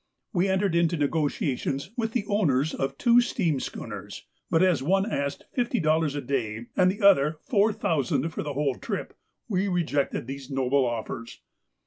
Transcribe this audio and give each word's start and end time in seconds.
We 0.33 0.47
entered 0.47 0.73
into 0.73 0.97
negotiations 0.97 1.91
with 1.95 2.13
the 2.13 2.25
owners 2.25 2.73
of 2.73 2.97
two 2.97 3.21
steam 3.21 3.59
schooners, 3.59 4.25
but 4.49 4.63
as 4.63 4.81
one 4.81 5.05
asked 5.05 5.45
fifty 5.53 5.79
dollars 5.79 6.15
a 6.15 6.21
day 6.21 6.65
and 6.75 6.89
the 6.89 7.03
other 7.03 7.37
four 7.43 7.71
thousand 7.71 8.29
for 8.29 8.41
the 8.41 8.53
whole 8.53 8.73
trip, 8.73 9.15
we 9.47 9.67
rejected 9.67 10.25
these 10.25 10.49
noble 10.49 10.87
offers. 10.87 11.41